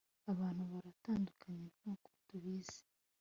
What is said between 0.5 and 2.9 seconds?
baratandukanye nkuko tubizi